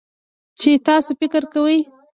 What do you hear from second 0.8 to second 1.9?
تاسو فکر کوئ